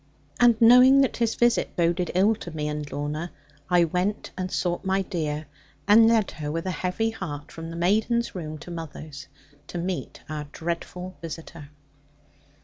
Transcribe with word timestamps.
And 0.39 0.59
knowing 0.59 1.01
that 1.01 1.17
his 1.17 1.35
visit 1.35 1.75
boded 1.75 2.09
ill 2.15 2.33
to 2.37 2.49
me 2.49 2.67
and 2.67 2.91
Lorna, 2.91 3.31
I 3.69 3.83
went 3.83 4.31
and 4.35 4.49
sought 4.49 4.83
my 4.83 5.03
dear; 5.03 5.45
and 5.87 6.07
led 6.07 6.31
her 6.31 6.51
with 6.51 6.65
a 6.65 6.71
heavy 6.71 7.11
heart, 7.11 7.51
from 7.51 7.69
the 7.69 7.75
maiden's 7.75 8.33
room 8.33 8.57
to 8.65 8.71
mother's, 8.71 9.27
to 9.67 9.77
meet 9.77 10.21
our 10.27 10.45
dreadful 10.45 11.17
visitor. 11.21 11.69